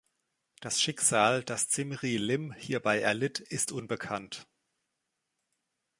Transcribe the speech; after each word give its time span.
Das 0.61 0.81
Schicksal, 0.81 1.43
das 1.43 1.69
Zimri-Lim 1.69 2.53
hierbei 2.53 3.01
erlitt, 3.01 3.39
ist 3.39 3.71
unbekannt. 3.71 4.47